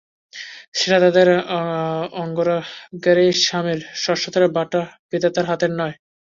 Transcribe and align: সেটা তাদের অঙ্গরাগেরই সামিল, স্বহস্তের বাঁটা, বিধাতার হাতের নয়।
সেটা 0.73 0.97
তাদের 1.05 1.27
অঙ্গরাগেরই 2.21 3.29
সামিল, 3.43 3.79
স্বহস্তের 4.01 4.43
বাঁটা, 4.55 4.81
বিধাতার 5.11 5.45
হাতের 5.49 5.71
নয়। 5.79 5.95